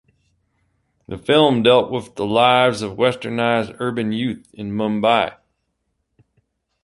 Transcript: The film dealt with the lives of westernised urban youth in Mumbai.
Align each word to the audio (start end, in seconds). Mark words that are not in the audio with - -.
The 1.07 1.19
film 1.19 1.61
dealt 1.61 1.91
with 1.91 2.15
the 2.15 2.25
lives 2.25 2.81
of 2.81 2.97
westernised 2.97 3.75
urban 3.79 4.11
youth 4.11 4.47
in 4.51 4.71
Mumbai. 4.71 5.35